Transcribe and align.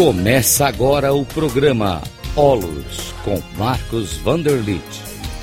Começa 0.00 0.66
agora 0.66 1.12
o 1.12 1.26
programa 1.26 2.00
Olos 2.34 3.12
com 3.22 3.38
Marcos 3.58 4.16
Vanderlit. 4.16 4.82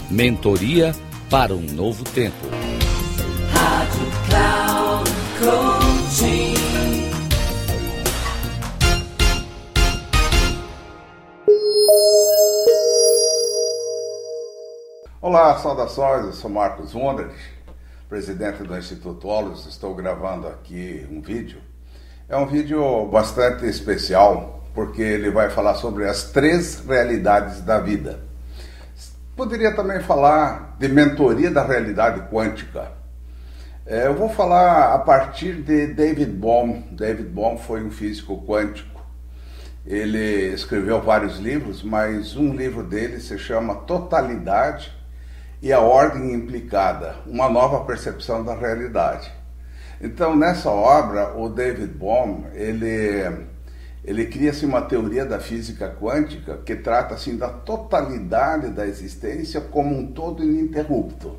Mentoria 0.10 0.96
para 1.30 1.54
um 1.54 1.62
novo 1.62 2.04
tempo. 2.05 2.36
Rádio 3.54 4.02
Cloud 4.28 5.12
Coaching. 5.38 6.55
Olá, 15.21 15.60
saudações. 15.60 16.26
Eu 16.26 16.34
sou 16.34 16.50
Marcos 16.50 16.94
Vanderlit, 16.94 17.38
presidente 18.10 18.64
do 18.64 18.76
Instituto 18.76 19.27
Olos. 19.27 19.67
Estou 19.67 19.94
gravando 19.94 20.48
aqui 20.48 21.05
um 21.12 21.21
vídeo. 21.21 21.62
É 22.27 22.35
um 22.35 22.45
vídeo 22.45 23.05
bastante 23.05 23.66
especial 23.67 24.56
porque 24.77 25.02
ele 25.02 25.31
vai 25.31 25.49
falar 25.49 25.73
sobre 25.73 26.08
as 26.08 26.26
três 26.26 26.86
realidades 26.88 27.62
da 27.62 27.80
vida. 27.80 28.20
Poderia 29.36 29.76
também 29.76 30.02
falar 30.02 30.76
de 30.77 30.88
mentoria 30.88 31.50
da 31.50 31.63
realidade 31.63 32.30
quântica. 32.30 32.91
É, 33.88 34.05
eu 34.05 34.13
vou 34.13 34.30
falar 34.30 34.94
a 34.94 35.00
partir 35.00 35.63
de 35.63 35.88
David 35.88 36.31
Bohm. 36.31 36.84
David 36.91 37.27
Bohm 37.27 37.58
foi 37.58 37.84
um 37.84 37.90
físico 37.90 38.45
quântico. 38.45 39.03
Ele 39.84 40.53
escreveu 40.53 41.02
vários 41.02 41.39
livros, 41.39 41.81
mas 41.81 42.38
um 42.38 42.53
livro 42.53 42.84
dele 42.84 43.20
se 43.20 43.36
chama 43.39 43.78
Totalidade 43.78 44.95
e 45.59 45.73
a 45.73 45.80
Ordem 45.80 46.36
Implicada, 46.36 47.16
uma 47.25 47.50
nova 47.50 47.84
percepção 47.84 48.45
da 48.45 48.53
realidade. 48.53 49.31
Então, 50.00 50.36
nessa 50.36 50.70
obra, 50.70 51.36
o 51.36 51.50
David 51.50 51.88
Bohm, 51.94 52.44
ele 52.53 53.56
ele 54.08 54.25
cria-se 54.25 54.66
uma 54.66 54.81
teoria 54.81 55.25
da 55.25 55.38
física 55.38 55.94
quântica 56.00 56.58
que 56.66 56.77
trata 56.77 57.13
assim 57.13 57.36
da 57.36 57.50
totalidade 57.50 58.69
da 58.69 58.88
existência 58.88 59.59
como 59.59 59.94
um 59.94 60.08
todo 60.08 60.41
ininterrupto. 60.41 61.36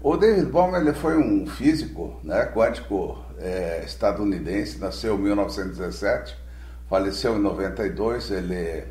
O 0.00 0.16
David 0.16 0.46
Bohm 0.46 0.76
ele 0.76 0.92
foi 0.92 1.18
um 1.18 1.48
físico 1.48 2.20
né, 2.22 2.46
quântico 2.54 3.18
é, 3.40 3.82
estadunidense, 3.84 4.78
nasceu 4.78 5.16
em 5.16 5.22
1917, 5.22 6.38
faleceu 6.88 7.36
em 7.36 7.40
92, 7.40 8.30
ele, 8.30 8.84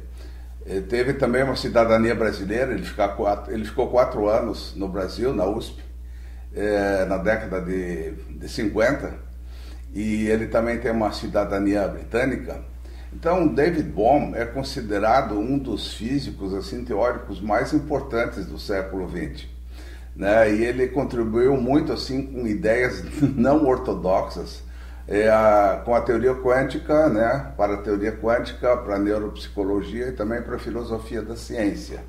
ele, 0.65 0.81
teve 0.81 1.13
também 1.13 1.43
uma 1.43 1.55
cidadania 1.55 2.13
brasileira, 2.13 2.73
ele, 2.73 2.83
ficou 2.83 3.07
quatro, 3.07 3.53
ele 3.53 3.63
ficou 3.63 3.89
quatro 3.89 4.27
anos 4.27 4.73
no 4.75 4.89
Brasil, 4.89 5.33
na 5.33 5.45
USP, 5.45 5.81
é, 6.53 7.05
na 7.05 7.17
década 7.17 7.61
de, 7.61 8.11
de 8.11 8.49
50, 8.49 9.13
e 9.93 10.27
ele 10.27 10.47
também 10.47 10.77
tem 10.79 10.91
uma 10.91 11.13
cidadania 11.13 11.87
britânica, 11.87 12.61
então, 13.11 13.47
David 13.47 13.89
Bohm 13.89 14.35
é 14.35 14.45
considerado 14.45 15.37
um 15.37 15.57
dos 15.57 15.93
físicos 15.93 16.53
assim 16.53 16.83
teóricos 16.85 17.41
mais 17.41 17.73
importantes 17.73 18.45
do 18.45 18.59
século 18.59 19.09
XX. 19.09 19.47
Né? 20.15 20.53
E 20.53 20.65
ele 20.65 20.87
contribuiu 20.87 21.57
muito 21.57 21.91
assim 21.91 22.21
com 22.27 22.45
ideias 22.45 23.03
não 23.35 23.65
ortodoxas, 23.65 24.61
é, 25.07 25.27
a, 25.27 25.81
com 25.83 25.95
a 25.95 26.01
teoria 26.01 26.35
quântica, 26.35 27.09
né? 27.09 27.51
para 27.57 27.75
a 27.75 27.77
teoria 27.77 28.11
quântica, 28.11 28.77
para 28.77 28.95
a 28.95 28.99
neuropsicologia 28.99 30.09
e 30.09 30.11
também 30.11 30.41
para 30.41 30.57
a 30.57 30.59
filosofia 30.59 31.21
da 31.21 31.35
ciência. 31.35 32.01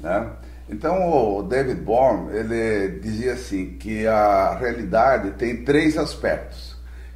Né? 0.00 0.30
Então, 0.68 1.10
o 1.10 1.42
David 1.42 1.82
Bohm 1.82 2.30
ele 2.30 3.00
dizia 3.00 3.34
assim 3.34 3.76
que 3.76 4.06
a 4.06 4.54
realidade 4.54 5.32
tem 5.32 5.62
três 5.62 5.98
aspectos. 5.98 6.71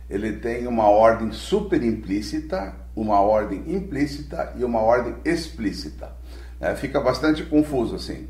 Ele 0.09 0.35
tem 0.35 0.67
uma 0.67 0.89
ordem 0.89 1.33
super 1.33 1.83
implícita, 1.83 2.75
uma 2.95 3.21
ordem 3.21 3.65
implícita 3.67 4.53
e 4.57 4.65
uma 4.65 4.81
ordem 4.81 5.17
explícita. 5.25 6.13
É, 6.61 6.75
fica 6.75 7.01
bastante 7.01 7.45
confuso 7.45 7.97
assim. 7.97 8.29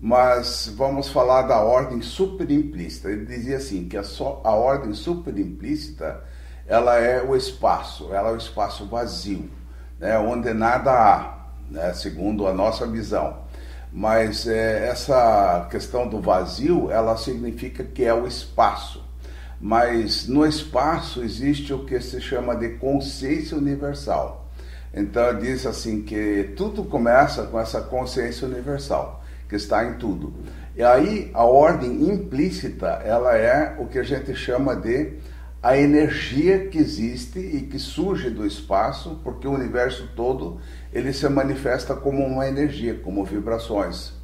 Mas 0.00 0.72
vamos 0.76 1.08
falar 1.08 1.42
da 1.42 1.60
ordem 1.60 2.02
superimplícita. 2.02 3.08
Ele 3.08 3.24
dizia 3.24 3.56
assim 3.56 3.88
que 3.88 3.96
a, 3.96 4.02
a 4.44 4.50
ordem 4.50 4.92
superimplícita 4.94 6.22
ela 6.66 6.98
é 6.98 7.22
o 7.22 7.36
espaço, 7.36 8.12
ela 8.12 8.30
é 8.30 8.32
o 8.32 8.36
espaço 8.36 8.86
vazio, 8.86 9.50
né, 9.98 10.18
onde 10.18 10.52
nada 10.54 10.90
há, 10.90 11.38
né, 11.70 11.92
segundo 11.92 12.46
a 12.46 12.52
nossa 12.52 12.86
visão. 12.86 13.42
Mas 13.92 14.46
é, 14.46 14.88
essa 14.88 15.66
questão 15.70 16.08
do 16.08 16.20
vazio, 16.20 16.90
ela 16.90 17.16
significa 17.16 17.84
que 17.84 18.04
é 18.04 18.14
o 18.14 18.26
espaço 18.26 19.04
mas 19.62 20.26
no 20.26 20.44
espaço 20.44 21.22
existe 21.22 21.72
o 21.72 21.84
que 21.84 22.00
se 22.00 22.20
chama 22.20 22.56
de 22.56 22.70
consciência 22.70 23.56
universal. 23.56 24.50
Então 24.92 25.38
diz 25.38 25.64
assim 25.64 26.02
que 26.02 26.52
tudo 26.56 26.82
começa 26.82 27.44
com 27.44 27.60
essa 27.60 27.80
consciência 27.80 28.46
universal, 28.48 29.22
que 29.48 29.54
está 29.54 29.84
em 29.84 29.94
tudo. 29.94 30.34
E 30.76 30.82
aí 30.82 31.30
a 31.32 31.44
ordem 31.44 32.10
implícita, 32.10 32.88
ela 33.04 33.36
é 33.36 33.76
o 33.78 33.86
que 33.86 34.00
a 34.00 34.02
gente 34.02 34.34
chama 34.34 34.74
de 34.74 35.12
a 35.62 35.78
energia 35.78 36.66
que 36.66 36.78
existe 36.78 37.38
e 37.38 37.60
que 37.60 37.78
surge 37.78 38.30
do 38.30 38.44
espaço, 38.44 39.20
porque 39.22 39.46
o 39.46 39.52
universo 39.52 40.10
todo 40.16 40.60
ele 40.92 41.12
se 41.12 41.28
manifesta 41.28 41.94
como 41.94 42.26
uma 42.26 42.48
energia, 42.48 42.94
como 42.94 43.24
vibrações. 43.24 44.21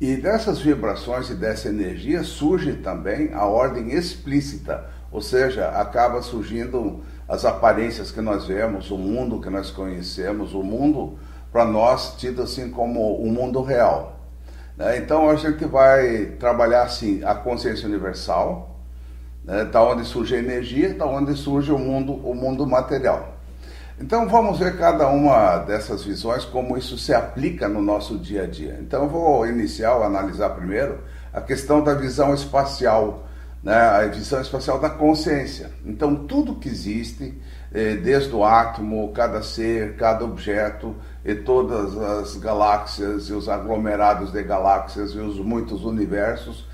E 0.00 0.16
dessas 0.16 0.58
vibrações 0.60 1.28
e 1.28 1.34
dessa 1.34 1.68
energia 1.68 2.22
surge 2.22 2.72
também 2.72 3.34
a 3.34 3.44
ordem 3.44 3.90
explícita, 3.90 4.88
ou 5.12 5.20
seja, 5.20 5.68
acaba 5.68 6.22
surgindo 6.22 7.02
as 7.28 7.44
aparências 7.44 8.10
que 8.10 8.22
nós 8.22 8.46
vemos, 8.46 8.90
o 8.90 8.96
mundo 8.96 9.42
que 9.42 9.50
nós 9.50 9.70
conhecemos, 9.70 10.54
o 10.54 10.62
mundo 10.62 11.18
para 11.52 11.66
nós 11.66 12.16
tido 12.16 12.40
assim 12.40 12.70
como 12.70 13.16
o 13.16 13.30
mundo 13.30 13.60
real. 13.60 14.18
Né? 14.74 14.96
Então 14.96 15.28
a 15.28 15.34
gente 15.34 15.66
vai 15.66 16.36
trabalhar 16.38 16.84
assim 16.84 17.22
a 17.22 17.34
consciência 17.34 17.86
universal, 17.86 18.80
né? 19.44 19.66
da 19.66 19.82
onde 19.82 20.06
surge 20.06 20.34
a 20.34 20.38
energia, 20.38 20.94
da 20.94 21.04
onde 21.04 21.34
surge 21.34 21.70
o 21.70 21.78
mundo, 21.78 22.14
o 22.14 22.34
mundo 22.34 22.66
material. 22.66 23.29
Então 24.00 24.26
vamos 24.26 24.58
ver 24.58 24.78
cada 24.78 25.08
uma 25.08 25.58
dessas 25.58 26.02
visões, 26.02 26.42
como 26.42 26.78
isso 26.78 26.96
se 26.96 27.12
aplica 27.12 27.68
no 27.68 27.82
nosso 27.82 28.18
dia 28.18 28.44
a 28.44 28.46
dia. 28.46 28.78
Então 28.80 29.06
vou 29.06 29.46
iniciar, 29.46 29.92
analisar 30.02 30.48
primeiro 30.50 31.00
a 31.34 31.40
questão 31.42 31.84
da 31.84 31.92
visão 31.92 32.32
espacial, 32.32 33.28
né? 33.62 33.74
a 33.74 34.06
visão 34.06 34.40
espacial 34.40 34.80
da 34.80 34.88
consciência. 34.88 35.70
Então 35.84 36.16
tudo 36.16 36.54
que 36.54 36.66
existe, 36.66 37.38
eh, 37.74 37.96
desde 37.96 38.34
o 38.34 38.42
átomo, 38.42 39.12
cada 39.12 39.42
ser, 39.42 39.96
cada 39.96 40.24
objeto, 40.24 40.96
e 41.22 41.34
todas 41.34 41.94
as 41.98 42.36
galáxias 42.36 43.28
e 43.28 43.34
os 43.34 43.50
aglomerados 43.50 44.32
de 44.32 44.42
galáxias 44.42 45.10
e 45.10 45.18
os 45.18 45.36
muitos 45.38 45.84
universos, 45.84 46.66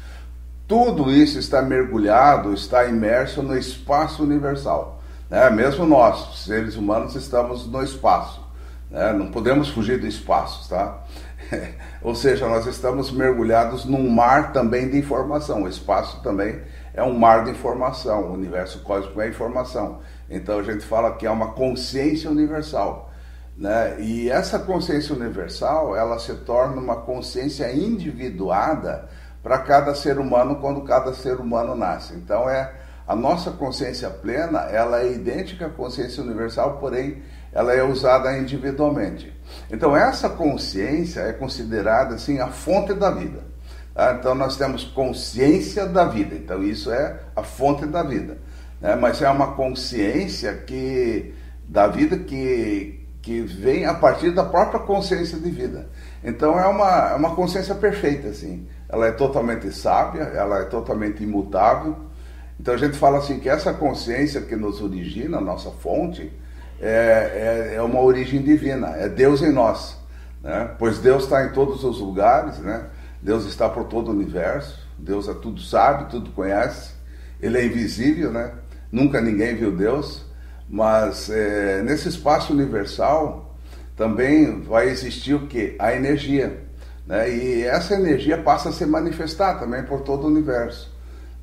tudo 0.68 1.10
isso 1.10 1.40
está 1.40 1.60
mergulhado, 1.60 2.54
está 2.54 2.84
imerso 2.84 3.42
no 3.42 3.58
espaço 3.58 4.22
universal. 4.22 4.95
Né? 5.30 5.50
Mesmo 5.50 5.86
nós, 5.86 6.44
seres 6.44 6.76
humanos, 6.76 7.14
estamos 7.14 7.66
no 7.66 7.82
espaço. 7.82 8.44
Né? 8.90 9.12
Não 9.12 9.30
podemos 9.30 9.68
fugir 9.68 10.00
do 10.00 10.06
espaço, 10.06 10.68
tá? 10.68 11.02
Ou 12.02 12.14
seja, 12.14 12.48
nós 12.48 12.66
estamos 12.66 13.10
mergulhados 13.10 13.84
num 13.84 14.08
mar 14.08 14.52
também 14.52 14.88
de 14.88 14.98
informação. 14.98 15.64
O 15.64 15.68
espaço 15.68 16.22
também 16.22 16.60
é 16.94 17.02
um 17.02 17.16
mar 17.16 17.44
de 17.44 17.50
informação. 17.50 18.30
O 18.30 18.32
universo 18.32 18.82
cósmico 18.82 19.20
é 19.20 19.28
informação. 19.28 20.00
Então 20.30 20.58
a 20.58 20.62
gente 20.62 20.84
fala 20.84 21.14
que 21.16 21.26
é 21.26 21.30
uma 21.30 21.52
consciência 21.52 22.30
universal. 22.30 23.10
Né? 23.56 24.00
E 24.00 24.30
essa 24.30 24.58
consciência 24.58 25.14
universal, 25.14 25.96
ela 25.96 26.18
se 26.18 26.34
torna 26.34 26.80
uma 26.80 26.96
consciência 26.96 27.72
individuada 27.72 29.08
para 29.42 29.58
cada 29.58 29.94
ser 29.94 30.18
humano 30.18 30.56
quando 30.56 30.82
cada 30.82 31.14
ser 31.14 31.36
humano 31.36 31.74
nasce. 31.74 32.14
Então 32.14 32.48
é 32.48 32.72
a 33.06 33.14
nossa 33.14 33.50
consciência 33.52 34.10
plena, 34.10 34.60
ela 34.62 35.00
é 35.00 35.12
idêntica 35.12 35.66
à 35.66 35.70
consciência 35.70 36.22
universal, 36.22 36.78
porém 36.78 37.22
ela 37.52 37.72
é 37.72 37.82
usada 37.82 38.36
individualmente. 38.36 39.32
Então 39.70 39.96
essa 39.96 40.28
consciência 40.28 41.20
é 41.20 41.32
considerada 41.32 42.16
assim 42.16 42.40
a 42.40 42.48
fonte 42.48 42.92
da 42.94 43.10
vida. 43.10 43.44
Tá? 43.94 44.16
Então 44.18 44.34
nós 44.34 44.56
temos 44.56 44.84
consciência 44.84 45.86
da 45.86 46.04
vida. 46.04 46.34
Então 46.34 46.62
isso 46.62 46.90
é 46.90 47.20
a 47.34 47.42
fonte 47.42 47.86
da 47.86 48.02
vida. 48.02 48.38
Né? 48.80 48.96
Mas 48.96 49.22
é 49.22 49.30
uma 49.30 49.54
consciência 49.54 50.52
que 50.54 51.32
da 51.68 51.86
vida 51.86 52.18
que 52.18 53.06
que 53.26 53.42
vem 53.42 53.84
a 53.86 53.92
partir 53.92 54.30
da 54.30 54.44
própria 54.44 54.78
consciência 54.78 55.36
de 55.36 55.50
vida. 55.50 55.88
Então 56.22 56.56
é 56.56 56.66
uma, 56.68 57.10
é 57.10 57.14
uma 57.16 57.34
consciência 57.34 57.74
perfeita, 57.74 58.28
assim. 58.28 58.68
Ela 58.88 59.08
é 59.08 59.10
totalmente 59.10 59.68
sábia, 59.72 60.22
ela 60.22 60.60
é 60.60 60.64
totalmente 60.66 61.24
imutável, 61.24 61.96
então 62.58 62.74
a 62.74 62.76
gente 62.76 62.96
fala 62.96 63.18
assim 63.18 63.38
que 63.38 63.48
essa 63.48 63.72
consciência 63.72 64.40
que 64.40 64.56
nos 64.56 64.80
origina, 64.80 65.38
a 65.38 65.40
nossa 65.40 65.70
fonte, 65.70 66.32
é, 66.80 67.70
é, 67.72 67.74
é, 67.76 67.82
uma 67.82 68.00
origem 68.00 68.42
divina, 68.42 68.88
é 68.96 69.08
Deus 69.08 69.42
em 69.42 69.52
nós. 69.52 69.96
Né? 70.42 70.70
Pois 70.78 70.98
Deus 70.98 71.24
está 71.24 71.44
em 71.44 71.52
todos 71.52 71.84
os 71.84 72.00
lugares, 72.00 72.58
né? 72.58 72.86
Deus 73.20 73.46
está 73.46 73.68
por 73.68 73.84
todo 73.84 74.08
o 74.08 74.10
universo, 74.12 74.78
Deus 74.98 75.28
é 75.28 75.34
tudo 75.34 75.60
sabe, 75.60 76.10
tudo 76.10 76.30
conhece, 76.30 76.92
Ele 77.40 77.58
é 77.58 77.64
invisível, 77.64 78.30
né? 78.30 78.52
nunca 78.92 79.20
ninguém 79.20 79.56
viu 79.56 79.74
Deus, 79.74 80.24
Mas 80.68 81.30
é, 81.30 81.82
nesse 81.82 82.08
espaço 82.08 82.52
universal 82.52 83.56
também 83.96 84.60
vai 84.62 84.88
existir 84.88 85.34
o 85.34 85.46
que? 85.46 85.74
A 85.78 85.94
energia. 85.94 86.64
Né? 87.06 87.30
E 87.30 87.62
essa 87.64 87.94
energia 87.94 88.38
passa 88.38 88.68
a 88.68 88.72
se 88.72 88.84
manifestar 88.84 89.58
também 89.58 89.82
por 89.84 90.00
todo 90.02 90.24
o 90.24 90.26
universo. 90.26 90.95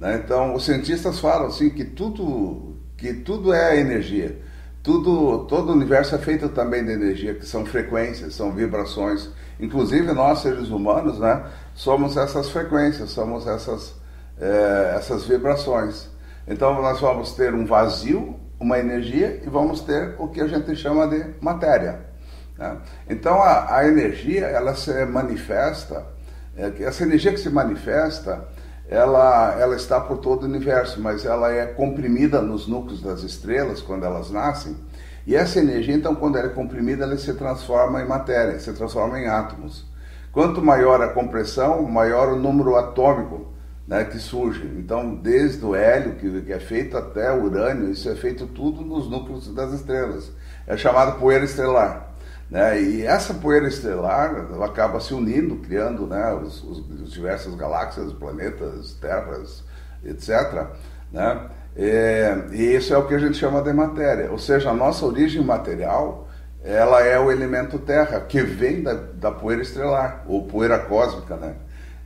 Né? 0.03 0.21
Então, 0.21 0.53
os 0.53 0.65
cientistas 0.65 1.17
falam 1.17 1.47
assim 1.47 1.69
que 1.69 1.85
tudo, 1.85 2.75
que 2.97 3.13
tudo 3.13 3.53
é 3.53 3.79
energia. 3.79 4.37
Tudo, 4.83 5.45
todo 5.45 5.69
o 5.69 5.71
universo 5.71 6.13
é 6.13 6.17
feito 6.17 6.49
também 6.49 6.83
de 6.83 6.91
energia, 6.91 7.33
que 7.33 7.45
são 7.45 7.65
frequências, 7.65 8.35
são 8.35 8.51
vibrações. 8.51 9.29
Inclusive 9.57 10.11
nós, 10.11 10.39
seres 10.39 10.67
humanos, 10.67 11.19
né, 11.19 11.45
somos 11.73 12.17
essas 12.17 12.49
frequências, 12.49 13.11
somos 13.11 13.47
essas, 13.47 13.95
é, 14.37 14.95
essas 14.97 15.23
vibrações. 15.23 16.09
Então 16.45 16.81
nós 16.81 16.99
vamos 16.99 17.31
ter 17.31 17.53
um 17.53 17.65
vazio, 17.65 18.37
uma 18.59 18.77
energia, 18.77 19.41
e 19.41 19.49
vamos 19.49 19.79
ter 19.79 20.15
o 20.19 20.27
que 20.27 20.41
a 20.41 20.47
gente 20.47 20.75
chama 20.75 21.07
de 21.07 21.23
matéria. 21.39 22.01
Né? 22.57 22.77
Então 23.09 23.41
a, 23.41 23.77
a, 23.77 23.87
energia, 23.87 24.47
ela 24.47 24.75
se 24.75 25.05
manifesta, 25.05 26.05
é, 26.57 26.83
essa 26.83 27.03
energia 27.03 27.31
que 27.31 27.39
se 27.39 27.49
manifesta, 27.49 28.45
ela, 28.93 29.55
ela 29.59 29.75
está 29.75 29.99
por 29.99 30.19
todo 30.19 30.43
o 30.43 30.45
universo, 30.45 31.01
mas 31.01 31.25
ela 31.25 31.51
é 31.51 31.65
comprimida 31.65 32.39
nos 32.43 32.67
núcleos 32.67 33.01
das 33.01 33.23
estrelas 33.23 33.81
quando 33.81 34.05
elas 34.05 34.29
nascem. 34.29 34.77
E 35.25 35.35
essa 35.35 35.57
energia, 35.57 35.95
então, 35.95 36.13
quando 36.13 36.37
ela 36.37 36.45
é 36.45 36.51
comprimida, 36.51 37.03
ela 37.03 37.17
se 37.17 37.33
transforma 37.33 38.03
em 38.03 38.07
matéria, 38.07 38.59
se 38.59 38.71
transforma 38.73 39.19
em 39.19 39.25
átomos. 39.25 39.83
Quanto 40.31 40.61
maior 40.61 41.01
a 41.01 41.07
compressão, 41.07 41.81
maior 41.81 42.33
o 42.33 42.35
número 42.35 42.75
atômico 42.75 43.47
né, 43.87 44.03
que 44.03 44.19
surge. 44.19 44.71
Então, 44.77 45.15
desde 45.15 45.65
o 45.65 45.73
hélio, 45.73 46.13
que, 46.13 46.41
que 46.43 46.53
é 46.53 46.59
feito, 46.59 46.95
até 46.95 47.31
o 47.31 47.45
urânio, 47.45 47.89
isso 47.89 48.07
é 48.07 48.15
feito 48.15 48.45
tudo 48.45 48.81
nos 48.81 49.09
núcleos 49.09 49.51
das 49.55 49.73
estrelas. 49.73 50.31
É 50.67 50.77
chamado 50.77 51.19
poeira 51.19 51.45
estelar. 51.45 52.12
Né? 52.49 52.81
E 52.81 53.05
essa 53.05 53.33
poeira 53.33 53.67
estelar 53.67 54.47
acaba 54.63 54.99
se 54.99 55.13
unindo, 55.13 55.57
criando 55.57 56.05
né, 56.05 56.33
os, 56.33 56.63
os, 56.63 56.79
os 56.79 57.11
diversas 57.11 57.55
galáxias, 57.55 58.13
planetas, 58.13 58.93
terras, 58.93 59.63
etc. 60.03 60.67
Né? 61.11 61.49
É, 61.75 62.37
e 62.51 62.75
isso 62.75 62.93
é 62.93 62.97
o 62.97 63.07
que 63.07 63.15
a 63.15 63.19
gente 63.19 63.37
chama 63.37 63.61
de 63.61 63.73
matéria. 63.73 64.31
Ou 64.31 64.37
seja, 64.37 64.69
a 64.69 64.73
nossa 64.73 65.05
origem 65.05 65.43
material 65.43 66.27
ela 66.63 67.01
é 67.01 67.19
o 67.19 67.29
elemento 67.29 67.77
terra, 67.77 68.21
que 68.21 68.41
vem 68.41 68.81
da, 68.81 68.93
da 68.93 69.31
poeira 69.31 69.61
estelar, 69.61 70.23
ou 70.25 70.47
poeira 70.47 70.79
cósmica. 70.79 71.35
Né? 71.35 71.55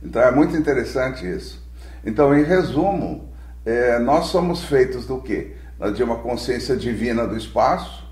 Então 0.02 0.20
é 0.20 0.30
muito 0.32 0.56
interessante 0.56 1.24
isso. 1.24 1.64
Então, 2.04 2.36
em 2.36 2.42
resumo, 2.42 3.32
é, 3.64 3.98
nós 3.98 4.26
somos 4.26 4.64
feitos 4.64 5.06
do 5.06 5.20
quê? 5.20 5.54
De 5.94 6.02
uma 6.02 6.16
consciência 6.16 6.76
divina 6.76 7.24
do 7.26 7.36
espaço, 7.36 8.07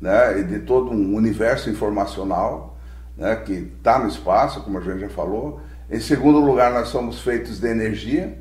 né, 0.00 0.40
e 0.40 0.44
de 0.44 0.60
todo 0.60 0.90
um 0.90 1.14
universo 1.14 1.68
informacional 1.68 2.78
né, 3.16 3.36
que 3.36 3.52
está 3.52 3.98
no 3.98 4.08
espaço, 4.08 4.62
como 4.62 4.78
a 4.78 4.80
gente 4.80 5.00
já 5.00 5.08
falou. 5.10 5.60
Em 5.90 6.00
segundo 6.00 6.38
lugar, 6.40 6.72
nós 6.72 6.88
somos 6.88 7.20
feitos 7.20 7.60
de 7.60 7.68
energia. 7.68 8.38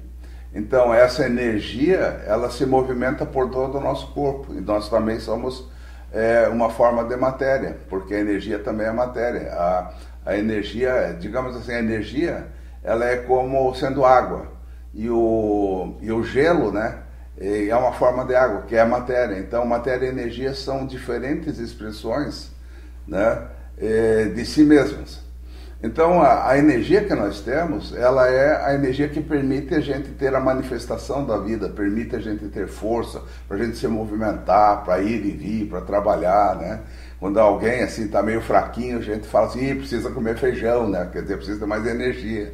Então, 0.54 0.94
essa 0.94 1.26
energia, 1.26 2.24
ela 2.26 2.50
se 2.50 2.66
movimenta 2.66 3.26
por 3.26 3.50
todo 3.50 3.78
o 3.78 3.82
nosso 3.82 4.14
corpo. 4.14 4.54
E 4.54 4.62
nós 4.62 4.90
também 4.90 5.20
somos 5.20 5.70
é, 6.12 6.48
uma 6.48 6.70
forma 6.70 7.04
de 7.04 7.16
matéria, 7.16 7.78
porque 7.90 8.16
a 8.16 8.20
energia 8.20 8.60
também 8.60 8.88
é 8.88 8.92
matéria. 8.92 9.52
A, 9.54 9.94
a 10.26 10.38
energia, 10.38 11.16
digamos 11.20 11.56
assim, 11.56 11.74
a 11.74 11.80
energia, 11.80 12.48
ela 12.84 13.06
é 13.06 13.18
como 13.18 13.74
sendo 13.76 14.06
água. 14.06 14.48
E 14.94 15.10
o, 15.10 15.98
e 16.02 16.12
o 16.12 16.24
gelo, 16.24 16.72
né? 16.72 17.00
É 17.40 17.76
uma 17.76 17.94
forma 17.94 18.26
de 18.26 18.36
água, 18.36 18.64
que 18.64 18.76
é 18.76 18.82
a 18.82 18.86
matéria. 18.86 19.40
Então, 19.40 19.66
matéria 19.66 20.06
e 20.06 20.10
energia 20.10 20.54
são 20.54 20.86
diferentes 20.86 21.58
expressões 21.58 22.52
né, 23.08 23.48
é, 23.78 24.26
de 24.26 24.46
si 24.46 24.64
mesmas. 24.64 25.22
Então, 25.82 26.22
a, 26.22 26.50
a, 26.50 26.58
energia 26.58 27.06
que 27.06 27.16
nós 27.16 27.40
temos, 27.40 27.96
ela 27.96 28.28
é 28.28 28.66
a 28.66 28.74
energia 28.74 29.08
que 29.08 29.22
permite 29.22 29.74
a 29.74 29.80
gente 29.80 30.10
ter 30.10 30.36
a 30.36 30.40
manifestação 30.40 31.26
da 31.26 31.38
vida, 31.38 31.70
permite 31.70 32.18
a 32.18 32.20
gente 32.20 32.50
ter 32.50 32.68
força, 32.68 33.22
para 33.48 33.56
a 33.56 33.64
gente 33.64 33.78
se 33.78 33.88
movimentar, 33.88 34.84
para 34.84 35.00
ir 35.00 35.26
e 35.26 35.32
vir, 35.32 35.70
para 35.70 35.80
trabalhar, 35.80 36.58
né? 36.58 36.82
Quando 37.18 37.40
alguém 37.40 37.82
assim 37.82 38.06
está 38.06 38.22
meio 38.22 38.42
fraquinho, 38.42 38.98
a 38.98 39.02
gente 39.02 39.26
fala 39.26 39.48
assim, 39.48 39.74
precisa 39.76 40.12
comer 40.12 40.38
feijão, 40.38 40.90
né? 40.90 41.08
Quer 41.14 41.22
dizer, 41.22 41.38
precisa 41.38 41.60
ter 41.60 41.66
mais 41.66 41.86
energia. 41.86 42.54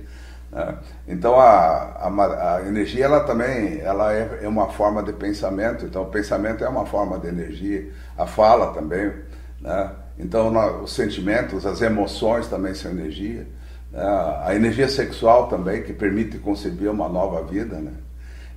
Né? 0.52 0.78
Então 1.08 1.40
a, 1.40 1.48
a, 1.48 2.58
a, 2.58 2.68
energia 2.68 3.06
ela 3.06 3.22
também 3.22 3.80
ela 3.80 4.14
é, 4.14 4.40
é, 4.44 4.48
uma 4.48 4.70
forma 4.70 5.04
de 5.04 5.14
pensamento, 5.14 5.86
então 5.86 6.04
o 6.04 6.08
pensamento 6.08 6.64
é 6.64 6.70
uma 6.70 6.86
forma 6.86 7.20
de 7.20 7.28
energia, 7.28 7.92
a 8.18 8.26
fala 8.26 8.74
também, 8.74 9.12
né? 9.60 9.92
então 10.18 10.82
os 10.84 10.94
sentimentos, 10.94 11.66
as 11.66 11.82
emoções 11.82 12.48
também 12.48 12.74
são 12.74 12.92
energia, 12.92 13.48
né? 13.92 14.04
a 14.44 14.56
energia 14.56 14.88
sexual 14.88 15.48
também 15.48 15.84
que 15.84 15.94
permite 15.94 16.38
conceber 16.40 16.90
uma 16.90 17.10
nova 17.10 17.44
vida, 17.44 17.78
né? 17.78 17.94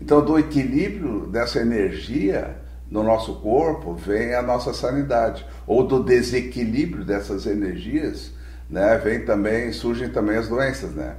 Então 0.00 0.24
do 0.24 0.38
equilíbrio 0.38 1.26
dessa 1.26 1.58
energia 1.58 2.56
no 2.90 3.02
nosso 3.02 3.34
corpo 3.36 3.94
vem 3.94 4.34
a 4.34 4.42
nossa 4.42 4.72
sanidade, 4.72 5.44
ou 5.66 5.86
do 5.86 6.02
desequilíbrio 6.02 7.04
dessas 7.04 7.46
energias, 7.46 8.32
né? 8.70 8.96
Vem 8.98 9.24
também 9.24 9.72
surgem 9.72 10.08
também 10.08 10.36
as 10.36 10.48
doenças, 10.48 10.92
né? 10.92 11.16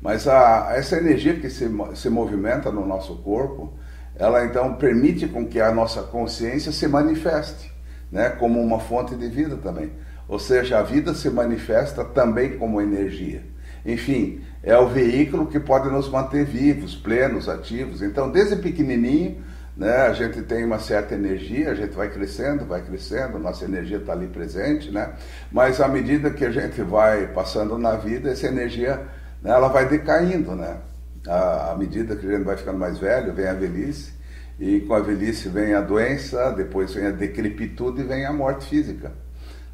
Mas 0.00 0.28
a, 0.28 0.72
essa 0.74 0.96
energia 0.96 1.34
que 1.34 1.50
se, 1.50 1.68
se 1.94 2.08
movimenta 2.08 2.70
no 2.70 2.86
nosso 2.86 3.16
corpo, 3.16 3.74
ela 4.14 4.44
então 4.44 4.74
permite 4.74 5.26
com 5.28 5.46
que 5.46 5.60
a 5.60 5.72
nossa 5.72 6.02
consciência 6.02 6.72
se 6.72 6.86
manifeste, 6.88 7.72
né, 8.10 8.30
como 8.30 8.60
uma 8.60 8.80
fonte 8.80 9.14
de 9.14 9.28
vida 9.28 9.56
também. 9.56 9.92
Ou 10.28 10.38
seja, 10.38 10.78
a 10.78 10.82
vida 10.82 11.14
se 11.14 11.30
manifesta 11.30 12.04
também 12.04 12.58
como 12.58 12.80
energia. 12.80 13.42
Enfim, 13.84 14.42
é 14.62 14.76
o 14.76 14.88
veículo 14.88 15.46
que 15.46 15.58
pode 15.58 15.88
nos 15.88 16.10
manter 16.10 16.44
vivos, 16.44 16.94
plenos, 16.94 17.48
ativos. 17.48 18.02
Então, 18.02 18.30
desde 18.30 18.56
pequenininho, 18.56 19.42
né, 19.76 19.96
a 20.02 20.12
gente 20.12 20.42
tem 20.42 20.64
uma 20.64 20.80
certa 20.80 21.14
energia, 21.14 21.70
a 21.70 21.74
gente 21.74 21.94
vai 21.94 22.10
crescendo, 22.10 22.66
vai 22.66 22.82
crescendo, 22.82 23.38
nossa 23.38 23.64
energia 23.64 23.98
está 23.98 24.12
ali 24.12 24.26
presente, 24.26 24.90
né? 24.90 25.12
Mas 25.52 25.80
à 25.80 25.86
medida 25.86 26.30
que 26.30 26.44
a 26.44 26.50
gente 26.50 26.82
vai 26.82 27.28
passando 27.28 27.78
na 27.78 27.92
vida, 27.92 28.30
essa 28.30 28.48
energia 28.48 29.00
né, 29.42 29.50
ela 29.50 29.68
vai 29.68 29.88
decaindo, 29.88 30.54
né? 30.54 30.78
À, 31.26 31.72
à 31.72 31.76
medida 31.76 32.16
que 32.16 32.26
a 32.26 32.30
gente 32.30 32.44
vai 32.44 32.56
ficando 32.56 32.78
mais 32.78 32.98
velho, 32.98 33.32
vem 33.32 33.46
a 33.46 33.54
velhice, 33.54 34.12
e 34.58 34.80
com 34.80 34.94
a 34.94 35.00
velhice 35.00 35.48
vem 35.48 35.74
a 35.74 35.80
doença, 35.80 36.50
depois 36.52 36.92
vem 36.92 37.06
a 37.06 37.10
decrepitude 37.10 38.00
e 38.00 38.04
vem 38.04 38.26
a 38.26 38.32
morte 38.32 38.66
física. 38.66 39.12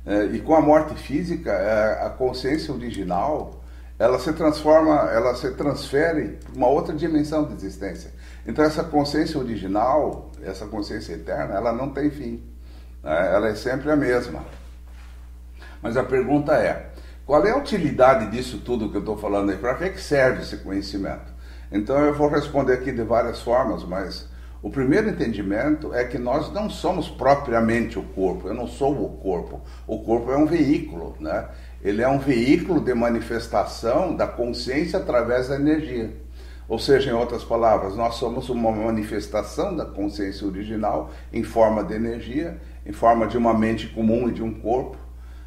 É, 0.06 0.24
e 0.26 0.40
com 0.40 0.54
a 0.54 0.60
morte 0.60 0.94
física, 0.94 1.50
é, 1.50 2.06
a 2.06 2.10
consciência 2.10 2.74
original, 2.74 3.62
ela 3.98 4.18
se 4.18 4.32
transforma, 4.34 5.10
ela 5.10 5.34
se 5.34 5.50
transfere 5.52 6.38
para 6.44 6.54
uma 6.54 6.68
outra 6.68 6.94
dimensão 6.94 7.44
de 7.44 7.54
existência. 7.54 8.10
Então 8.46 8.62
essa 8.62 8.84
consciência 8.84 9.40
original, 9.40 10.30
essa 10.42 10.66
consciência 10.66 11.14
eterna, 11.14 11.54
ela 11.54 11.72
não 11.72 11.88
tem 11.90 12.10
fim. 12.10 12.42
Né? 13.02 13.34
Ela 13.34 13.48
é 13.48 13.54
sempre 13.54 13.90
a 13.90 13.96
mesma. 13.96 14.44
Mas 15.80 15.96
a 15.96 16.04
pergunta 16.04 16.52
é, 16.54 16.90
qual 17.26 17.46
é 17.46 17.52
a 17.52 17.56
utilidade 17.56 18.30
disso 18.30 18.58
tudo 18.58 18.90
que 18.90 18.96
eu 18.96 19.00
estou 19.00 19.16
falando 19.16 19.50
aí? 19.50 19.56
Para 19.56 19.74
que, 19.76 19.90
que 19.90 20.00
serve 20.00 20.42
esse 20.42 20.58
conhecimento? 20.58 21.32
Então 21.72 21.96
eu 21.98 22.12
vou 22.12 22.28
responder 22.28 22.74
aqui 22.74 22.92
de 22.92 23.02
várias 23.02 23.40
formas, 23.40 23.82
mas 23.82 24.28
o 24.62 24.68
primeiro 24.68 25.08
entendimento 25.08 25.94
é 25.94 26.04
que 26.04 26.18
nós 26.18 26.52
não 26.52 26.68
somos 26.68 27.08
propriamente 27.08 27.98
o 27.98 28.02
corpo. 28.02 28.48
Eu 28.48 28.54
não 28.54 28.66
sou 28.66 28.92
o 29.04 29.16
corpo. 29.16 29.62
O 29.86 30.00
corpo 30.02 30.30
é 30.30 30.36
um 30.36 30.44
veículo, 30.44 31.16
né? 31.18 31.48
Ele 31.82 32.02
é 32.02 32.08
um 32.08 32.18
veículo 32.18 32.80
de 32.80 32.92
manifestação 32.92 34.14
da 34.14 34.26
consciência 34.26 34.98
através 34.98 35.48
da 35.48 35.56
energia. 35.56 36.14
Ou 36.68 36.78
seja, 36.78 37.10
em 37.10 37.14
outras 37.14 37.44
palavras, 37.44 37.96
nós 37.96 38.16
somos 38.16 38.48
uma 38.50 38.70
manifestação 38.70 39.74
da 39.74 39.84
consciência 39.84 40.46
original 40.46 41.10
em 41.32 41.42
forma 41.42 41.82
de 41.84 41.94
energia, 41.94 42.58
em 42.86 42.92
forma 42.92 43.26
de 43.26 43.36
uma 43.36 43.52
mente 43.52 43.88
comum 43.88 44.28
e 44.28 44.32
de 44.32 44.42
um 44.42 44.52
corpo 44.52 45.03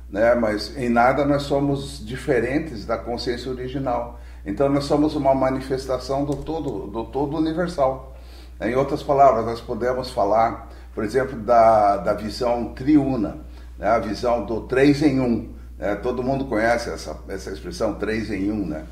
né? 0.09 0.35
mas 0.35 0.75
em 0.77 0.89
nada 0.89 1.25
nós 1.25 1.43
somos 1.43 2.05
diferentes 2.05 2.85
da 2.85 2.97
consciência 2.97 3.51
original. 3.51 4.19
Então 4.45 4.69
nós 4.69 4.85
somos 4.85 5.15
uma 5.15 5.35
manifestação 5.35 6.23
do 6.23 6.35
todo, 6.37 6.87
do 6.87 7.05
todo 7.05 7.37
universal. 7.37 8.15
Em 8.61 8.75
outras 8.75 9.03
palavras, 9.03 9.45
nós 9.45 9.61
podemos 9.61 10.09
falar, 10.09 10.69
por 10.95 11.03
exemplo, 11.03 11.37
da, 11.37 11.97
da 11.97 12.13
visão 12.13 12.73
triuna, 12.73 13.37
né? 13.77 13.87
a 13.87 13.99
visão 13.99 14.45
do 14.45 14.61
três 14.61 15.01
em 15.03 15.19
um. 15.19 15.53
Né? 15.77 15.95
Todo 15.95 16.23
mundo 16.23 16.45
conhece 16.45 16.89
essa, 16.89 17.19
essa 17.27 17.51
expressão 17.51 17.95
três 17.95 18.31
em 18.31 18.51
um, 18.51 18.65
né? 18.65 18.85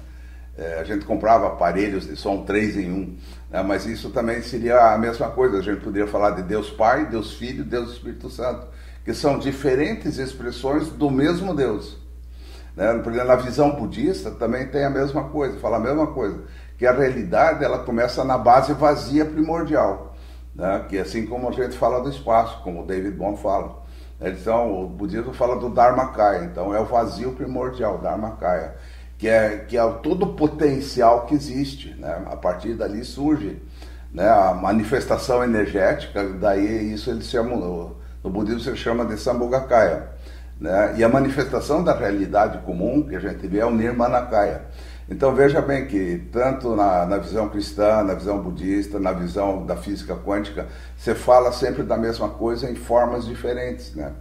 É, 0.57 0.79
a 0.79 0.86
gente 0.86 1.03
comprava 1.03 1.48
aparelhos 1.48 2.07
de 2.07 2.15
som 2.15 2.43
três 2.43 2.77
em 2.77 2.89
um, 2.89 3.17
né? 3.51 3.62
mas 3.62 3.86
isso 3.86 4.10
também 4.12 4.41
seria 4.41 4.93
a 4.93 4.98
mesma 4.98 5.29
coisa. 5.29 5.57
A 5.57 5.62
gente 5.62 5.81
poderia 5.81 6.07
falar 6.07 6.31
de 6.31 6.43
Deus 6.43 6.69
Pai, 6.69 7.07
Deus 7.07 7.34
Filho, 7.34 7.63
Deus 7.63 7.91
Espírito 7.93 8.29
Santo 8.29 8.67
que 9.05 9.13
são 9.13 9.38
diferentes 9.38 10.17
expressões 10.17 10.89
do 10.89 11.12
mesmo 11.12 11.53
Deus. 11.53 11.95
Né? 12.75 12.91
Na 13.24 13.35
visão 13.35 13.75
budista 13.75 14.31
também 14.31 14.67
tem 14.67 14.83
a 14.83 14.89
mesma 14.89 15.25
coisa, 15.25 15.59
fala 15.59 15.77
a 15.77 15.79
mesma 15.79 16.07
coisa, 16.07 16.39
que 16.77 16.88
a 16.88 16.91
realidade 16.91 17.63
ela 17.63 17.79
começa 17.79 18.25
na 18.25 18.38
base 18.38 18.74
vazia 18.74 19.24
primordial. 19.24 20.15
né? 20.55 20.85
que 20.89 20.97
assim 20.97 21.25
como 21.27 21.47
a 21.47 21.51
gente 21.51 21.77
fala 21.77 22.01
do 22.01 22.09
espaço, 22.09 22.62
como 22.63 22.81
o 22.81 22.85
David 22.85 23.15
Bohm 23.15 23.38
fala. 23.38 23.85
Então, 24.19 24.83
o 24.83 24.88
budismo 24.88 25.33
fala 25.33 25.57
do 25.57 25.69
Dharmakaya, 25.69 26.45
então 26.45 26.74
é 26.74 26.79
o 26.79 26.85
vazio 26.85 27.33
primordial, 27.33 27.97
Dharmakaya, 27.97 28.75
que 29.17 29.27
é, 29.27 29.65
que 29.67 29.77
é 29.77 29.91
todo 30.01 30.24
o 30.24 30.33
potencial 30.35 31.25
que 31.25 31.35
existe. 31.35 31.93
Né? 31.95 32.24
A 32.25 32.35
partir 32.38 32.74
dali 32.75 33.03
surge 33.03 33.62
né, 34.13 34.27
a 34.27 34.53
manifestação 34.53 35.43
energética, 35.43 36.24
daí 36.24 36.93
isso 36.93 37.09
eles 37.09 37.29
chamam, 37.29 37.59
no, 37.59 37.95
no 38.25 38.32
budismo 38.32 38.60
se 38.60 38.75
chama 38.75 39.05
de 39.05 39.17
Sambhogakaya. 39.17 40.10
Né? 40.60 40.96
E 40.98 41.03
a 41.03 41.10
manifestação 41.10 41.84
da 41.84 41.94
realidade 41.94 42.58
comum 42.65 43.03
que 43.03 43.15
a 43.15 43.20
gente 43.20 43.48
vê 43.48 43.60
é 43.60 43.65
o 43.65 43.70
Nirmanakaya. 43.70 44.63
Então 45.08 45.36
veja 45.36 45.62
bem 45.62 45.86
que 45.86 46.27
tanto 46.32 46.75
na, 46.75 47.05
na, 47.05 47.17
visão 47.17 47.48
cristã, 47.50 48.01
na 48.01 48.15
visão 48.15 48.41
budista, 48.41 49.00
na 49.00 49.12
visão 49.12 49.63
da 49.63 49.75
física 49.75 50.15
quântica, 50.15 50.65
você 50.98 51.13
fala 51.13 51.51
sempre 51.51 51.84
da 51.84 51.96
mesma 51.96 52.29
coisa 52.29 52.67
em 52.67 52.74
formas 52.74 53.25
diferentes, 53.25 53.94
né? 53.94 54.12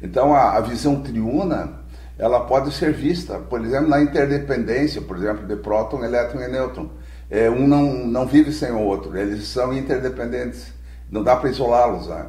Então 0.00 0.34
a, 0.34 0.56
a 0.56 0.60
visão 0.60 1.02
triuna, 1.02 1.74
ela 2.18 2.40
pode 2.40 2.72
ser 2.72 2.94
vista, 2.94 3.38
por 3.38 3.62
exemplo, 3.62 3.90
na 3.90 4.00
interdependência, 4.00 5.02
por 5.02 5.18
exemplo, 5.18 5.46
de 5.46 5.56
próton, 5.56 6.02
elétron 6.02 6.40
e 6.40 6.48
nêutron. 6.48 6.88
É, 7.28 7.50
um 7.50 7.68
não, 7.68 7.92
não 8.06 8.26
vive 8.26 8.50
sem 8.50 8.70
o 8.72 8.80
outro, 8.80 9.14
eles 9.14 9.46
são 9.46 9.74
interdependentes, 9.74 10.72
não 11.10 11.22
dá 11.22 11.36
para 11.36 11.50
isolá-los, 11.50 12.06
né? 12.06 12.24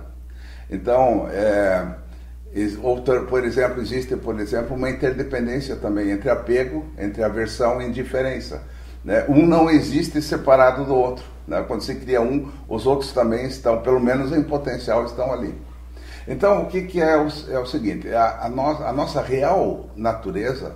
Então, 0.70 1.28
é, 1.30 1.86
por 3.28 3.44
exemplo, 3.44 3.82
existe, 3.82 4.16
por 4.16 4.40
exemplo, 4.40 4.76
uma 4.76 4.90
interdependência 4.90 5.76
também 5.76 6.12
entre 6.12 6.30
apego, 6.30 6.86
entre 6.98 7.24
aversão 7.24 7.82
e 7.82 7.86
indiferença. 7.86 8.62
Né? 9.04 9.26
Um 9.28 9.46
não 9.46 9.70
existe 9.70 10.22
separado 10.22 10.86
do 10.86 10.96
outro. 10.96 11.26
Né? 11.48 11.64
Quando 11.68 11.82
se 11.82 11.96
cria 11.96 12.22
um, 12.22 12.52
os 12.68 12.86
outros 12.86 13.12
também 13.12 13.46
estão, 13.48 13.82
pelo 13.82 14.00
menos 14.00 14.32
em 14.32 14.44
potencial, 14.44 15.06
estão 15.06 15.32
ali. 15.34 15.54
Então, 16.28 16.64
o 16.64 16.66
que, 16.68 16.84
que 16.84 17.02
é, 17.02 17.18
o, 17.18 17.28
é 17.50 17.60
o 17.60 17.66
seguinte: 17.66 18.08
a, 18.14 18.46
a, 18.46 18.50
no, 18.50 18.62
a 18.62 18.94
nossa 18.94 19.22
real 19.22 19.90
natureza 19.96 20.76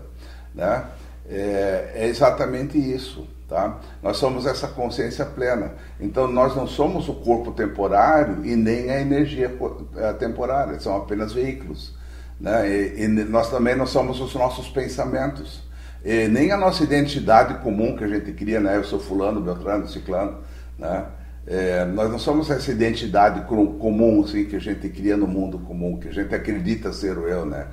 né, 0.54 0.84
é, 1.30 1.92
é 1.96 2.08
exatamente 2.08 2.78
isso. 2.78 3.28
Tá? 3.48 3.80
Nós 4.04 4.18
somos 4.18 4.46
essa 4.46 4.68
consciência 4.68 5.26
plena. 5.26 5.72
Então, 6.00 6.28
nós 6.28 6.54
não 6.54 6.68
somos 6.68 7.08
o 7.08 7.14
corpo 7.14 7.52
temporário 7.52 8.46
e 8.46 8.58
nem 8.58 8.90
a 8.90 9.00
energia 9.00 9.56
eh, 9.96 10.14
temporária, 10.14 10.78
são 10.82 10.98
apenas 10.98 11.32
veículos. 11.32 11.96
Né? 12.40 12.70
E, 12.70 13.04
e 13.04 13.08
nós 13.08 13.50
também 13.50 13.74
não 13.74 13.88
somos 13.88 14.20
os 14.20 14.36
nossos 14.36 14.68
pensamentos, 14.68 15.66
e 16.04 16.28
nem 16.28 16.52
a 16.52 16.58
nossa 16.58 16.84
identidade 16.84 17.56
comum 17.56 17.96
que 17.96 18.04
a 18.04 18.08
gente 18.08 18.32
cria, 18.34 18.60
né? 18.60 18.78
eu 18.78 18.84
sou 18.84 19.00
fulano, 19.00 19.42
beltrano, 19.42 19.88
ciclano. 19.88 20.40
Né? 20.78 21.06
É, 21.48 21.86
nós 21.86 22.12
não 22.12 22.20
somos 22.20 22.50
essa 22.50 22.70
identidade 22.70 23.42
comum 23.46 24.24
assim, 24.24 24.44
que 24.44 24.58
a 24.58 24.60
gente 24.60 24.90
cria 24.90 25.16
no 25.16 25.26
mundo 25.26 25.58
comum, 25.60 25.98
que 25.98 26.10
a 26.10 26.14
gente 26.14 26.36
acredita 26.36 26.92
ser 26.92 27.18
o 27.18 27.28
eu. 27.28 27.46
Né? 27.46 27.66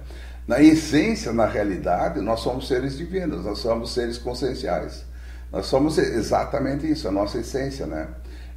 Na 0.46 0.62
essência, 0.62 1.32
na 1.32 1.46
realidade, 1.46 2.20
nós 2.20 2.40
somos 2.40 2.68
seres 2.68 2.96
divinos, 2.96 3.44
nós 3.44 3.58
somos 3.58 3.92
seres 3.92 4.18
conscienciais. 4.18 5.04
Nós 5.54 5.66
somos 5.66 5.98
exatamente 5.98 6.90
isso, 6.90 7.06
a 7.06 7.12
nossa 7.12 7.38
essência, 7.38 7.86
né? 7.86 8.08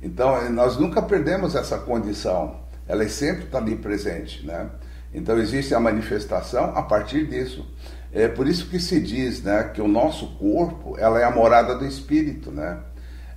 Então, 0.01 0.35
eh, 0.35 0.49
nós 0.49 0.77
nunca 0.77 0.99
perdemos 0.99 1.53
essa 1.53 1.77
condição, 1.77 2.55
ela 2.87 3.07
sempre 3.07 3.43
está 3.43 3.59
ali 3.59 3.75
presente, 3.75 4.43
né? 4.43 4.67
Então, 5.13 5.37
existe 5.37 5.75
a 5.75 5.79
manifestação 5.79 6.75
a 6.75 6.81
partir 6.81 7.27
disso. 7.27 7.63
É 8.11 8.27
por 8.27 8.47
isso 8.47 8.67
que 8.67 8.79
se 8.79 8.99
diz, 8.99 9.43
né, 9.43 9.69
que 9.75 9.79
o 9.79 9.87
nosso 9.87 10.39
corpo, 10.39 10.97
ela 10.97 11.19
é 11.19 11.23
a 11.23 11.29
morada 11.29 11.75
do 11.75 11.85
Espírito, 11.85 12.49
né? 12.49 12.79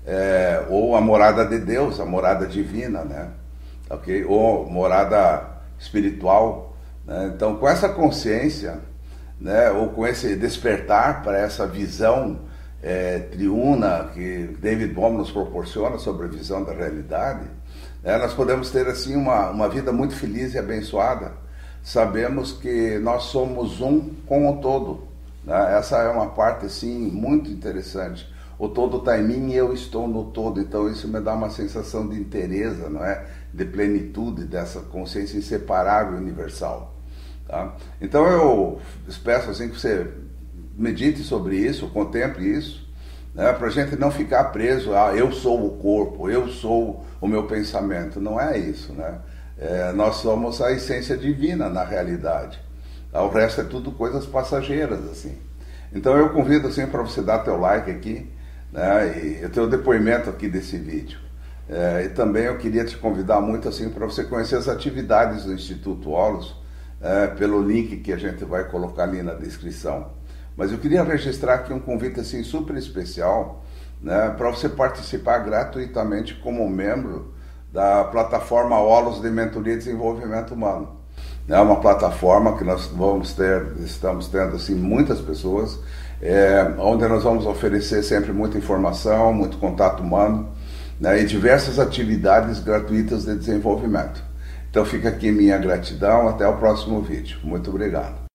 É, 0.07 0.64
ou 0.71 0.97
a 0.97 1.00
morada 1.02 1.45
de 1.45 1.59
Deus, 1.59 2.00
a 2.00 2.07
morada 2.07 2.47
divina, 2.47 3.05
né? 3.05 3.29
Ok? 3.90 4.25
Ou 4.25 4.71
morada 4.71 5.61
espiritual. 5.79 6.75
Né? 7.07 7.33
Então, 7.35 7.57
com 7.57 7.69
essa 7.69 7.90
consciência, 7.90 8.79
né, 9.38 9.71
ou 9.71 9.90
com 9.90 10.07
esse 10.07 10.35
despertar 10.35 11.23
para 11.23 11.38
essa 11.38 11.67
visão 11.67 12.49
é, 12.83 13.19
triuna 13.19 14.11
que 14.15 14.57
David 14.61 14.95
Bohm 14.95 15.19
nos 15.19 15.31
proporciona 15.31 15.99
sobre 15.99 16.27
a 16.27 16.29
visão 16.29 16.65
da 16.65 16.73
realidade, 16.73 17.47
é, 18.03 18.17
nós 18.19 18.33
podemos 18.33 18.71
ter 18.71 18.87
assim 18.87 19.15
uma, 19.15 19.51
uma 19.51 19.69
vida 19.69 19.93
muito 19.93 20.15
feliz 20.15 20.55
e 20.55 20.59
abençoada. 20.59 21.33
Sabemos 21.83 22.53
que 22.53 22.99
nós 22.99 23.25
somos 23.25 23.81
um 23.81 24.15
com 24.27 24.51
o 24.51 24.57
todo. 24.61 25.09
Né? 25.45 25.77
Essa 25.77 25.99
é 25.99 26.09
uma 26.09 26.31
parte 26.31 26.67
assim 26.67 27.11
muito 27.11 27.51
interessante. 27.51 28.31
O 28.59 28.69
todo 28.69 28.99
está 28.99 29.19
em 29.19 29.25
mim 29.25 29.51
e 29.53 29.57
eu 29.57 29.73
estou 29.73 30.07
no 30.07 30.25
todo. 30.25 30.61
Então 30.61 30.89
isso 30.91 31.09
me 31.09 31.21
dá 31.21 31.35
uma 31.35 31.51
sensação 31.51 32.07
de 32.09 32.19
interesse, 32.19 32.81
não 32.89 33.05
é? 33.05 33.27
De 33.53 33.65
plenitude 33.65 34.45
dessa 34.45 34.81
consciência 34.81 35.39
inseparável 35.39 36.19
universal. 36.19 36.95
Tá? 37.47 37.75
Então 38.01 38.27
eu 38.27 38.81
peço 39.25 39.51
assim 39.51 39.69
que 39.69 39.79
você 39.79 40.07
medite 40.81 41.23
sobre 41.23 41.57
isso, 41.57 41.89
contemple 41.89 42.47
isso, 42.47 42.89
né, 43.35 43.53
para 43.53 43.69
a 43.69 43.71
gente 43.71 43.97
não 43.97 44.11
ficar 44.11 44.45
preso 44.45 44.95
a 44.95 45.15
eu 45.15 45.31
sou 45.31 45.67
o 45.67 45.77
corpo, 45.79 46.29
eu 46.29 46.49
sou 46.49 47.05
o 47.21 47.29
meu 47.29 47.47
pensamento. 47.47 48.21
Não 48.21 48.41
é 48.41 48.59
isso, 48.59 48.93
né? 48.93 49.19
É, 49.59 49.93
nós 49.93 50.17
somos 50.17 50.61
a 50.61 50.73
essência 50.73 51.17
divina 51.17 51.69
na 51.69 51.85
realidade. 51.85 52.59
O 53.13 53.29
resto 53.29 53.61
é 53.61 53.65
tudo 53.65 53.93
coisas 53.93 54.25
passageiras, 54.25 55.01
assim. 55.11 55.37
Então 55.93 56.17
eu 56.17 56.31
convido 56.31 56.69
assim 56.69 56.87
para 56.87 57.03
você 57.03 57.21
dar 57.21 57.41
teu 57.41 57.59
like 57.59 57.91
aqui, 57.91 58.31
né? 58.73 59.41
E 59.43 59.61
o 59.61 59.67
depoimento 59.67 60.31
aqui 60.31 60.49
desse 60.49 60.79
vídeo. 60.79 61.19
É, 61.69 62.05
e 62.05 62.09
também 62.09 62.45
eu 62.45 62.57
queria 62.57 62.85
te 62.85 62.97
convidar 62.97 63.41
muito 63.41 63.69
assim 63.69 63.91
para 63.91 64.07
você 64.07 64.25
conhecer 64.25 64.57
as 64.57 64.69
atividades 64.69 65.45
do 65.45 65.53
Instituto 65.53 66.11
Olos, 66.11 66.57
é, 67.01 67.29
pelo 67.29 67.63
link 67.63 67.99
que 67.99 68.13
a 68.13 68.17
gente 68.17 68.45
vai 68.45 68.65
colocar 68.65 69.05
ali 69.05 69.23
na 69.23 69.35
descrição. 69.35 70.20
Mas 70.61 70.73
eu 70.73 70.76
queria 70.76 71.02
registrar 71.02 71.55
aqui 71.55 71.73
um 71.73 71.81
convite 71.81 72.21
assim 72.21 72.43
super 72.43 72.76
especial, 72.76 73.64
né, 73.99 74.35
para 74.37 74.50
você 74.50 74.69
participar 74.69 75.38
gratuitamente 75.38 76.35
como 76.35 76.69
membro 76.69 77.33
da 77.73 78.05
plataforma 78.05 78.79
Olos 78.79 79.23
de 79.23 79.31
Mentoria 79.31 79.73
e 79.73 79.79
Desenvolvimento 79.79 80.52
Humano. 80.52 81.00
É 81.49 81.59
uma 81.59 81.81
plataforma 81.81 82.59
que 82.59 82.64
nós 82.64 82.88
vamos 82.88 83.33
ter, 83.33 83.69
estamos 83.79 84.29
tendo 84.29 84.57
assim 84.57 84.75
muitas 84.75 85.19
pessoas, 85.19 85.79
é, 86.21 86.75
onde 86.76 87.09
nós 87.09 87.23
vamos 87.25 87.47
oferecer 87.47 88.02
sempre 88.02 88.31
muita 88.31 88.59
informação, 88.59 89.33
muito 89.33 89.57
contato 89.57 90.02
humano 90.02 90.50
né, 91.00 91.23
e 91.23 91.25
diversas 91.25 91.79
atividades 91.79 92.61
gratuitas 92.61 93.25
de 93.25 93.35
desenvolvimento. 93.35 94.23
Então 94.69 94.85
fica 94.85 95.09
aqui 95.09 95.33
minha 95.33 95.57
gratidão, 95.57 96.29
até 96.29 96.47
o 96.47 96.59
próximo 96.59 97.00
vídeo. 97.00 97.38
Muito 97.43 97.71
obrigado. 97.71 98.30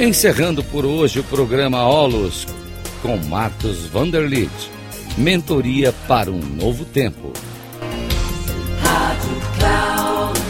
Encerrando 0.00 0.64
por 0.64 0.86
hoje 0.86 1.20
o 1.20 1.24
programa 1.24 1.86
Olos 1.86 2.46
com 3.02 3.18
Marcos 3.18 3.84
Vanderlit. 3.84 4.50
Mentoria 5.18 5.92
para 6.08 6.30
um 6.30 6.38
novo 6.40 6.86
tempo. 6.86 7.34
Rádio 8.80 9.40
Cloud. 9.58 10.40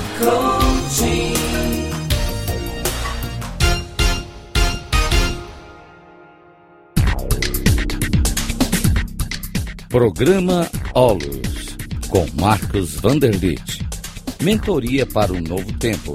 Programa 9.89 10.71
Olos 10.95 11.77
com 12.09 12.25
Marcos 12.41 12.95
Vanderlit. 12.95 13.85
Mentoria 14.41 15.05
para 15.05 15.33
um 15.33 15.41
novo 15.41 15.73
tempo 15.73 16.15